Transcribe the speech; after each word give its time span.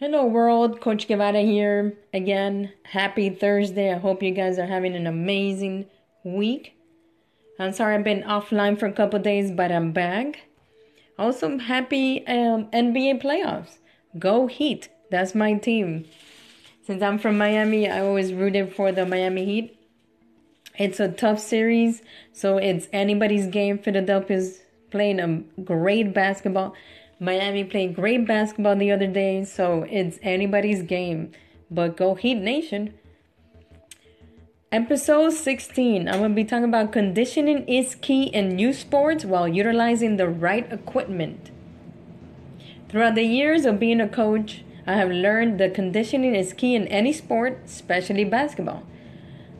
Hello, 0.00 0.24
world. 0.24 0.80
Coach 0.80 1.08
Guevara 1.08 1.40
here 1.40 1.98
again. 2.14 2.72
Happy 2.84 3.30
Thursday. 3.30 3.92
I 3.92 3.98
hope 3.98 4.22
you 4.22 4.30
guys 4.30 4.56
are 4.56 4.66
having 4.66 4.94
an 4.94 5.08
amazing 5.08 5.86
week. 6.22 6.78
I'm 7.58 7.72
sorry 7.72 7.96
I've 7.96 8.04
been 8.04 8.22
offline 8.22 8.78
for 8.78 8.86
a 8.86 8.92
couple 8.92 9.18
days, 9.18 9.50
but 9.50 9.72
I'm 9.72 9.90
back. 9.90 10.42
Also, 11.18 11.58
happy 11.58 12.24
um, 12.28 12.66
NBA 12.66 13.20
playoffs. 13.20 13.78
Go 14.16 14.46
Heat. 14.46 14.88
That's 15.10 15.34
my 15.34 15.54
team. 15.54 16.04
Since 16.86 17.02
I'm 17.02 17.18
from 17.18 17.36
Miami, 17.36 17.90
I 17.90 17.98
always 17.98 18.32
rooted 18.32 18.72
for 18.72 18.92
the 18.92 19.04
Miami 19.04 19.44
Heat. 19.46 19.76
It's 20.78 21.00
a 21.00 21.08
tough 21.08 21.40
series, 21.40 22.02
so 22.32 22.58
it's 22.58 22.86
anybody's 22.92 23.48
game. 23.48 23.78
Philadelphia's 23.80 24.60
playing 24.92 25.18
a 25.18 25.60
great 25.62 26.14
basketball. 26.14 26.76
Miami 27.20 27.64
played 27.64 27.96
great 27.96 28.26
basketball 28.28 28.76
the 28.76 28.92
other 28.92 29.08
day, 29.08 29.44
so 29.44 29.84
it's 29.90 30.20
anybody's 30.22 30.82
game. 30.82 31.32
But 31.68 31.96
go 31.96 32.14
Heat 32.14 32.36
Nation. 32.36 32.94
Episode 34.70 35.32
16. 35.32 36.08
I'm 36.08 36.18
going 36.18 36.30
to 36.30 36.36
be 36.36 36.44
talking 36.44 36.64
about 36.64 36.92
conditioning 36.92 37.66
is 37.66 37.96
key 37.96 38.24
in 38.24 38.50
new 38.50 38.72
sports 38.72 39.24
while 39.24 39.48
utilizing 39.48 40.16
the 40.16 40.28
right 40.28 40.72
equipment. 40.72 41.50
Throughout 42.88 43.16
the 43.16 43.24
years 43.24 43.64
of 43.64 43.80
being 43.80 44.00
a 44.00 44.08
coach, 44.08 44.62
I 44.86 44.94
have 44.94 45.10
learned 45.10 45.58
that 45.58 45.74
conditioning 45.74 46.36
is 46.36 46.52
key 46.52 46.76
in 46.76 46.86
any 46.86 47.12
sport, 47.12 47.62
especially 47.64 48.24
basketball. 48.24 48.84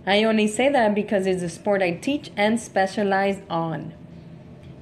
I 0.07 0.23
only 0.23 0.47
say 0.47 0.69
that 0.69 0.95
because 0.95 1.27
it's 1.27 1.43
a 1.43 1.49
sport 1.49 1.83
I 1.83 1.91
teach 1.91 2.31
and 2.37 2.61
specialize 2.61 3.43
on. 3.51 3.95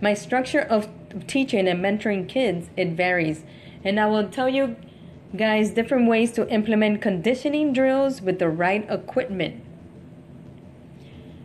My 0.01 0.13
structure 0.13 0.61
of 0.61 0.89
teaching 1.27 1.69
and 1.69 1.85
mentoring 1.85 2.29
kids, 2.29 2.71
it 2.77 2.91
varies. 2.91 3.45
And 3.85 4.01
I 4.01 4.07
will 4.07 4.29
tell 4.29 4.49
you 4.49 4.77
guys 5.37 5.71
different 5.71 6.09
ways 6.09 6.33
to 6.33 6.49
implement 6.49 7.03
conditioning 7.03 7.73
drills 7.73 8.23
with 8.23 8.39
the 8.39 8.49
right 8.49 8.87
equipment. 8.91 9.63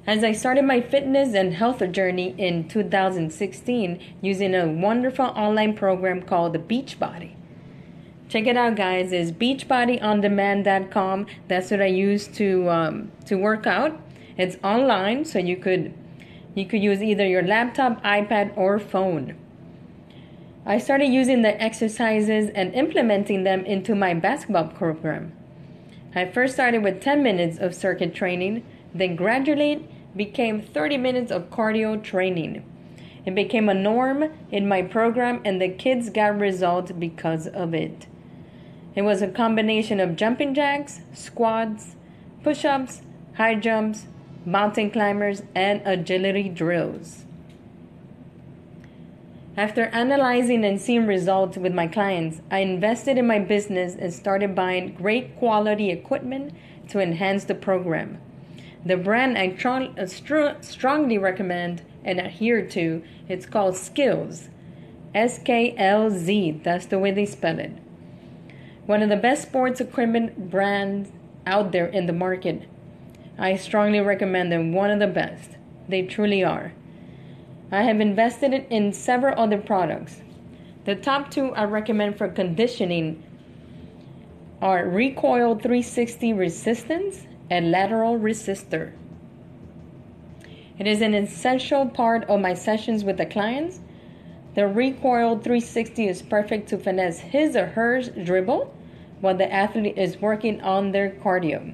As 0.08 0.24
I 0.24 0.32
started 0.32 0.66
my 0.66 0.82
fitness 0.82 1.36
and 1.36 1.54
health 1.54 1.80
journey 1.92 2.34
in 2.38 2.68
2016 2.68 4.00
using 4.22 4.56
a 4.56 4.68
wonderful 4.68 5.26
online 5.26 5.76
program 5.76 6.24
called 6.24 6.54
the 6.54 6.60
Beachbody. 6.60 7.36
Check 8.28 8.48
it 8.48 8.58
out, 8.58 8.76
guys. 8.76 9.12
It's 9.12 9.30
beachbodyondemand.com. 9.32 11.28
That's 11.48 11.70
what 11.70 11.82
I 11.82 11.88
use 11.88 12.28
to 12.30 12.70
um, 12.70 13.12
to 13.26 13.36
work 13.36 13.68
out. 13.68 14.02
It's 14.38 14.56
online, 14.64 15.26
so 15.26 15.38
you 15.38 15.58
could 15.58 15.94
you 16.56 16.66
could 16.66 16.82
use 16.82 17.04
either 17.04 17.28
your 17.28 17.44
laptop, 17.44 18.02
iPad, 18.04 18.58
or 18.58 18.80
phone. 18.80 19.36
I 20.64 20.78
started 20.78 21.08
using 21.08 21.42
the 21.42 21.60
exercises 21.60 22.52
and 22.54 22.74
implementing 22.76 23.44
them 23.44 23.66
into 23.66 23.96
my 23.96 24.14
basketball 24.14 24.68
program. 24.68 25.34
I 26.14 26.26
first 26.26 26.54
started 26.54 26.84
with 26.84 27.02
10 27.02 27.24
minutes 27.24 27.58
of 27.58 27.74
circuit 27.74 28.14
training, 28.14 28.64
then 28.94 29.16
gradually 29.16 29.88
became 30.16 30.62
30 30.62 30.98
minutes 30.98 31.32
of 31.32 31.50
cardio 31.50 32.02
training. 32.04 32.64
It 33.26 33.34
became 33.34 33.70
a 33.70 33.74
norm 33.74 34.32
in 34.52 34.68
my 34.68 34.84
program, 34.84 35.42
and 35.44 35.60
the 35.60 35.70
kids 35.70 36.10
got 36.10 36.38
results 36.38 36.92
because 36.92 37.48
of 37.48 37.74
it. 37.74 38.06
It 38.94 39.02
was 39.02 39.22
a 39.22 39.28
combination 39.28 40.00
of 40.00 40.16
jumping 40.16 40.54
jacks, 40.54 41.02
squats, 41.14 41.96
push 42.44 42.66
ups, 42.66 43.02
high 43.36 43.56
jumps, 43.56 44.06
mountain 44.46 44.92
climbers, 44.92 45.44
and 45.56 45.82
agility 45.86 46.50
drills. 46.50 47.26
After 49.58 49.88
analyzing 49.88 50.64
and 50.64 50.80
seeing 50.80 51.06
results 51.06 51.58
with 51.58 51.74
my 51.74 51.86
clients, 51.86 52.40
I 52.50 52.60
invested 52.60 53.18
in 53.18 53.28
my 53.28 53.40
business 53.40 53.96
and 53.96 54.14
started 54.14 54.56
buying 54.56 54.94
great 54.94 55.38
quality 55.38 55.90
equipment 55.90 56.54
to 56.90 57.02
enhance 57.02 57.44
the 57.44 57.56
program. 57.56 58.22
The 58.86 58.96
brand 58.96 59.38
I 59.38 59.50
tr- 59.50 59.92
uh, 60.00 60.06
str- 60.06 60.62
strongly 60.62 61.18
recommend 61.18 61.82
and 62.06 62.20
adhere 62.20 62.66
to, 62.70 63.04
it's 63.28 63.46
called 63.46 63.76
SKLZ. 63.76 64.48
S 65.14 65.40
K 65.44 65.76
L 65.78 66.10
Z, 66.10 66.62
that's 66.64 66.86
the 66.86 66.98
way 66.98 67.12
they 67.12 67.26
spell 67.26 67.60
it. 67.60 67.74
One 68.86 69.04
of 69.04 69.10
the 69.10 69.18
best 69.18 69.42
sports 69.42 69.82
equipment 69.82 70.50
brands 70.50 71.12
out 71.46 71.74
there 71.74 71.88
in 71.88 72.06
the 72.06 72.14
market. 72.14 72.64
I 73.38 73.58
strongly 73.58 74.00
recommend 74.00 74.54
them, 74.54 74.72
one 74.72 74.92
of 74.92 75.00
the 75.00 75.08
best. 75.08 75.58
They 75.90 76.04
truly 76.04 76.42
are. 76.42 76.72
I 77.74 77.84
have 77.84 78.02
invested 78.02 78.54
in 78.70 78.92
several 78.92 79.40
other 79.40 79.58
products. 79.58 80.22
The 80.84 80.96
top 80.96 81.32
two 81.32 81.54
I 81.54 81.64
recommend 81.64 82.18
for 82.18 82.28
conditioning 82.28 83.24
are 84.62 84.86
Recoil 84.86 85.56
360 85.56 86.34
Resistance 86.34 87.26
and 87.50 87.72
Lateral 87.72 88.20
Resistor. 88.20 88.92
It 90.78 90.86
is 90.86 91.02
an 91.02 91.14
essential 91.14 91.86
part 91.86 92.26
of 92.26 92.42
my 92.42 92.56
sessions 92.56 93.06
with 93.06 93.18
the 93.18 93.26
clients. 93.26 93.80
The 94.56 94.68
Recoil 94.68 95.38
360 95.38 96.08
is 96.10 96.22
perfect 96.22 96.68
to 96.70 96.78
finesse 96.78 97.20
his 97.20 97.56
or 97.56 97.68
her 97.68 98.02
dribble 98.02 98.76
while 99.22 99.38
the 99.38 99.50
athlete 99.50 99.98
is 99.98 100.18
working 100.18 100.60
on 100.60 100.92
their 100.92 101.10
cardio. 101.10 101.74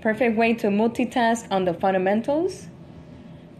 Perfect 0.00 0.38
way 0.38 0.54
to 0.54 0.68
multitask 0.68 1.46
on 1.50 1.66
the 1.66 1.74
fundamentals 1.74 2.68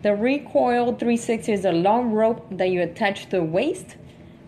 the 0.05 0.15
recoil 0.15 0.89
360 0.89 1.51
is 1.51 1.65
a 1.65 1.73
long 1.73 2.13
rope 2.13 2.47
that 2.51 2.69
you 2.69 2.83
attach 2.83 3.25
to 3.25 3.31
the 3.31 3.43
waist 3.43 3.97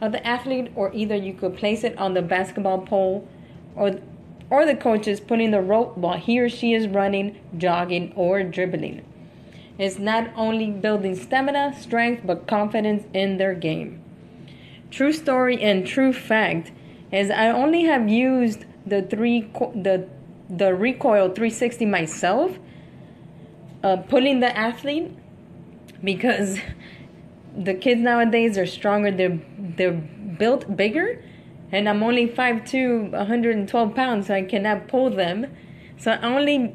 of 0.02 0.12
the 0.12 0.24
athlete, 0.24 0.70
or 0.74 0.92
either 0.92 1.16
you 1.16 1.32
could 1.32 1.56
place 1.56 1.82
it 1.82 1.96
on 1.96 2.12
the 2.12 2.20
basketball 2.20 2.80
pole, 2.80 3.26
or 3.74 3.98
or 4.50 4.66
the 4.66 4.76
coach 4.76 5.08
is 5.08 5.18
putting 5.18 5.52
the 5.52 5.62
rope 5.62 5.96
while 5.96 6.18
he 6.18 6.38
or 6.38 6.50
she 6.50 6.74
is 6.74 6.86
running, 6.86 7.40
jogging, 7.56 8.12
or 8.14 8.42
dribbling. 8.42 9.02
It's 9.78 9.98
not 9.98 10.28
only 10.36 10.70
building 10.70 11.14
stamina, 11.16 11.74
strength, 11.80 12.26
but 12.26 12.46
confidence 12.46 13.04
in 13.14 13.38
their 13.38 13.54
game. 13.54 14.02
True 14.90 15.12
story 15.14 15.62
and 15.62 15.86
true 15.86 16.12
fact 16.12 16.70
is 17.10 17.30
I 17.30 17.48
only 17.48 17.84
have 17.84 18.10
used 18.10 18.66
the 18.84 19.00
three 19.00 19.50
the 19.74 20.06
the 20.50 20.74
recoil 20.74 21.30
360 21.30 21.86
myself, 21.86 22.58
uh, 23.82 23.96
pulling 23.96 24.40
the 24.40 24.54
athlete 24.54 25.16
because 26.02 26.58
the 27.56 27.74
kids 27.74 28.00
nowadays 28.00 28.58
are 28.58 28.66
stronger. 28.66 29.10
They're 29.10 29.40
they're 29.58 29.92
built 29.92 30.76
bigger, 30.76 31.22
and 31.72 31.88
I'm 31.88 32.02
only 32.02 32.28
5'2", 32.28 33.10
112 33.12 33.94
pounds, 33.94 34.26
so 34.26 34.34
I 34.34 34.42
cannot 34.42 34.88
pull 34.88 35.10
them. 35.10 35.46
So 35.98 36.12
I 36.12 36.20
only 36.22 36.74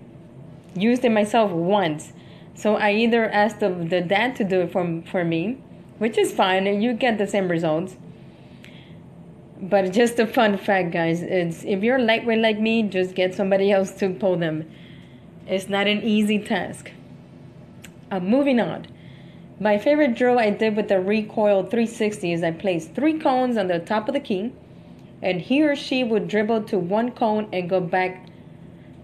used 0.76 1.06
it 1.06 1.12
myself 1.12 1.52
once. 1.52 2.14
So 2.56 2.76
I 2.76 2.92
either 2.92 3.30
asked 3.30 3.60
the, 3.60 3.70
the 3.70 4.02
dad 4.02 4.36
to 4.38 4.44
do 4.44 4.62
it 4.62 4.72
for, 4.72 5.04
for 5.10 5.24
me, 5.24 5.58
which 6.00 6.18
is 6.18 6.34
fine, 6.34 6.68
and 6.68 6.84
you 6.84 6.94
get 6.94 7.18
the 7.18 7.28
same 7.28 7.50
results. 7.50 7.96
But 9.62 9.94
just 9.94 10.18
a 10.20 10.26
fun 10.26 10.58
fact, 10.58 10.92
guys, 10.92 11.22
it's 11.22 11.64
if 11.64 11.84
you're 11.84 12.00
lightweight 12.00 12.40
like 12.40 12.60
me, 12.60 12.84
just 12.84 13.14
get 13.14 13.36
somebody 13.36 13.72
else 13.72 13.92
to 14.00 14.10
pull 14.10 14.38
them. 14.38 14.70
It's 15.48 15.70
not 15.70 15.88
an 15.88 16.02
easy 16.02 16.40
task. 16.40 16.92
Uh, 18.10 18.20
moving 18.20 18.60
on. 18.60 18.88
My 19.62 19.78
favorite 19.78 20.16
drill 20.16 20.40
I 20.40 20.50
did 20.50 20.76
with 20.76 20.88
the 20.88 21.00
recoil 21.00 21.62
360 21.62 22.34
is 22.34 22.42
I 22.42 22.50
placed 22.50 22.96
three 22.96 23.20
cones 23.20 23.58
on 23.58 23.68
the 23.68 23.78
top 23.78 24.08
of 24.08 24.16
the 24.16 24.20
key, 24.20 24.54
and 25.22 25.40
he 25.40 25.62
or 25.62 25.76
she 25.76 26.04
would 26.04 26.28
dribble 26.28 26.64
to 26.64 26.80
one 26.80 27.12
cone 27.12 27.48
and 27.54 27.70
go 27.70 27.80
back, 27.80 28.28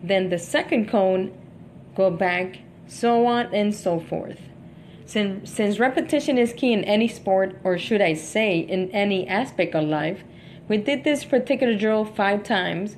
then 0.01 0.29
the 0.29 0.39
second 0.39 0.89
cone, 0.89 1.31
go 1.95 2.09
back, 2.09 2.57
so 2.87 3.27
on 3.27 3.53
and 3.53 3.75
so 3.75 3.99
forth. 3.99 4.39
Since, 5.05 5.51
since 5.51 5.77
repetition 5.77 6.39
is 6.39 6.53
key 6.53 6.73
in 6.73 6.83
any 6.85 7.07
sport, 7.07 7.59
or 7.63 7.77
should 7.77 8.01
I 8.01 8.15
say, 8.15 8.57
in 8.57 8.89
any 8.89 9.27
aspect 9.27 9.75
of 9.75 9.83
life, 9.83 10.23
we 10.67 10.77
did 10.77 11.03
this 11.03 11.23
particular 11.23 11.77
drill 11.77 12.03
five 12.03 12.41
times, 12.41 12.97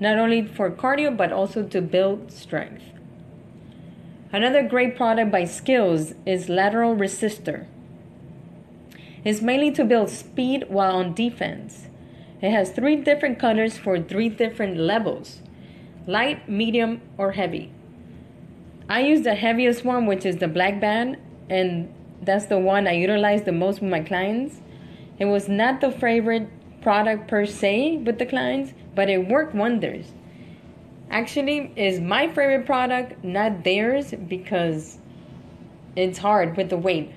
not 0.00 0.18
only 0.18 0.46
for 0.46 0.70
cardio 0.70 1.16
but 1.16 1.32
also 1.32 1.66
to 1.66 1.80
build 1.80 2.30
strength. 2.30 2.93
Another 4.34 4.64
great 4.64 4.96
product 4.96 5.30
by 5.30 5.42
SKLZ 5.42 6.16
is 6.26 6.48
Lateral 6.48 6.96
Resistor. 6.96 7.66
It's 9.22 9.40
mainly 9.40 9.70
to 9.70 9.84
build 9.84 10.10
speed 10.10 10.64
while 10.68 10.96
on 10.96 11.14
defense. 11.14 11.86
It 12.42 12.50
has 12.50 12.72
three 12.72 12.96
different 12.96 13.38
colors 13.38 13.78
for 13.78 14.00
three 14.00 14.28
different 14.28 14.76
levels 14.76 15.40
light, 16.08 16.48
medium, 16.48 17.00
or 17.16 17.30
heavy. 17.30 17.70
I 18.88 19.02
use 19.02 19.22
the 19.22 19.36
heaviest 19.36 19.84
one, 19.84 20.04
which 20.04 20.26
is 20.26 20.38
the 20.38 20.48
black 20.48 20.80
band, 20.80 21.16
and 21.48 21.94
that's 22.20 22.46
the 22.46 22.58
one 22.58 22.88
I 22.88 22.94
utilize 22.94 23.44
the 23.44 23.52
most 23.52 23.80
with 23.80 23.90
my 23.92 24.00
clients. 24.00 24.60
It 25.16 25.26
was 25.26 25.48
not 25.48 25.80
the 25.80 25.92
favorite 25.92 26.48
product 26.82 27.28
per 27.28 27.46
se 27.46 27.98
with 27.98 28.18
the 28.18 28.26
clients, 28.26 28.72
but 28.96 29.08
it 29.08 29.28
worked 29.28 29.54
wonders 29.54 30.12
actually 31.14 31.72
is 31.76 32.00
my 32.00 32.26
favorite 32.26 32.66
product, 32.66 33.22
not 33.22 33.62
theirs, 33.62 34.12
because 34.26 34.98
it's 35.94 36.18
hard 36.18 36.56
with 36.56 36.70
the 36.70 36.76
weight. 36.76 37.12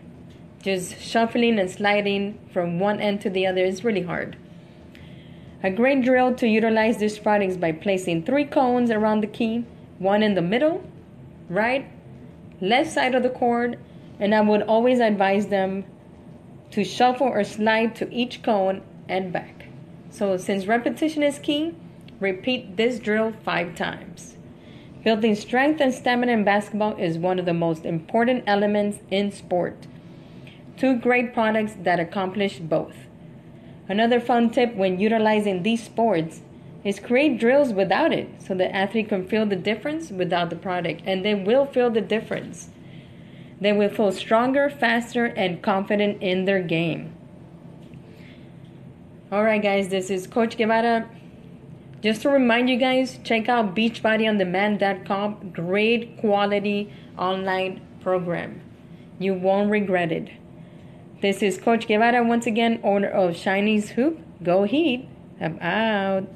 Just 0.62 1.02
shuffling 1.02 1.58
and 1.58 1.70
sliding 1.70 2.38
from 2.54 2.80
one 2.80 3.00
end 3.00 3.22
to 3.22 3.30
the 3.32 3.48
other 3.48 3.66
is 3.66 3.84
really 3.84 4.04
hard. 4.04 4.38
A 5.64 5.72
great 5.72 6.04
drill 6.04 6.36
to 6.36 6.48
utilize 6.48 7.00
this 7.00 7.18
product 7.18 7.52
is 7.52 7.58
by 7.58 7.72
placing 7.72 8.24
three 8.24 8.46
cones 8.46 8.92
around 8.92 9.22
the 9.22 9.28
key, 9.28 9.66
one 9.98 10.22
in 10.22 10.36
the 10.36 10.44
middle, 10.44 10.84
right, 11.50 11.90
left 12.62 12.92
side 12.92 13.16
of 13.16 13.24
the 13.24 13.32
cord, 13.32 13.80
and 14.20 14.36
I 14.36 14.42
would 14.42 14.62
always 14.62 15.00
advise 15.00 15.48
them 15.48 15.86
to 16.70 16.84
shuffle 16.84 17.28
or 17.28 17.44
slide 17.44 17.96
to 17.96 18.14
each 18.14 18.44
cone 18.44 18.84
and 19.10 19.34
back. 19.34 19.66
So, 20.12 20.38
since 20.38 20.68
repetition 20.68 21.24
is 21.24 21.40
key, 21.40 21.74
repeat 22.20 22.78
this 22.78 23.00
drill 23.00 23.34
five 23.44 23.76
times. 23.76 24.38
Building 25.04 25.36
strength 25.36 25.80
and 25.80 25.94
stamina 25.94 26.32
in 26.34 26.44
basketball 26.44 26.98
is 26.98 27.18
one 27.18 27.40
of 27.40 27.46
the 27.46 27.54
most 27.54 27.86
important 27.86 28.44
elements 28.48 29.00
in 29.10 29.32
sport. 29.32 29.88
Two 30.76 30.98
great 30.98 31.34
products 31.34 31.74
that 31.84 32.00
accomplish 32.00 32.60
both. 32.60 32.96
Another 33.90 34.20
fun 34.20 34.50
tip 34.50 34.76
when 34.76 35.00
utilizing 35.00 35.64
these 35.64 35.84
sports 35.84 36.42
is 36.84 37.00
create 37.00 37.40
drills 37.40 37.74
without 37.74 38.12
it 38.12 38.30
so 38.42 38.54
the 38.54 38.74
athlete 38.76 39.10
can 39.10 39.28
feel 39.28 39.46
the 39.46 39.56
difference 39.56 40.12
without 40.12 40.50
the 40.50 40.56
product 40.56 41.02
and 41.06 41.24
they 41.24 41.34
will 41.34 41.66
feel 41.66 41.90
the 41.90 42.02
difference. 42.02 42.70
They 43.60 43.72
will 43.72 43.90
feel 43.90 44.12
stronger, 44.12 44.70
faster, 44.70 45.26
and 45.26 45.62
confident 45.62 46.22
in 46.22 46.46
their 46.46 46.62
game. 46.62 47.14
All 49.32 49.44
right, 49.44 49.62
guys, 49.62 49.90
this 49.90 50.10
is 50.10 50.28
Coach 50.28 50.58
Guevara. 50.58 51.10
Just 52.02 52.22
to 52.22 52.30
remind 52.30 52.70
you 52.70 52.78
guys, 52.78 53.20
check 53.24 53.50
out 53.50 53.76
beachbodyondemand.com. 53.76 55.52
Great 55.52 56.18
quality 56.18 56.94
online 57.18 57.82
program. 58.02 58.62
You 59.20 59.34
won't 59.34 59.72
regret 59.72 60.12
it. 60.12 60.30
This 61.22 61.42
is 61.42 61.58
Coach 61.58 61.88
Guevara 61.88 62.24
once 62.24 62.46
again, 62.46 62.80
owner 62.84 63.10
of 63.10 63.36
Shiny's 63.36 63.90
Hoop. 63.92 64.20
Go 64.44 64.64
Heat. 64.64 65.10
I'm 65.42 65.58
out. 65.60 66.28